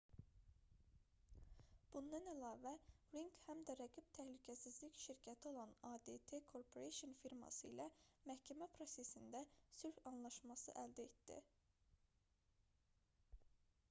bundan 1.95 2.29
əlavə 2.31 2.71
ring 3.17 3.27
həm 3.49 3.59
də 3.71 3.75
rəqib 3.81 4.07
təhlükəsizlik 4.19 4.97
şirkəti 5.03 5.51
olan 5.51 5.75
adt 5.91 6.33
corporation 6.53 7.13
firması 7.21 7.69
ilə 7.71 7.87
məhkəmə 8.33 8.71
prosesində 8.81 9.43
sülh 9.83 10.03
anlaşması 10.15 10.77
əldə 10.87 11.07
etdi 11.15 11.39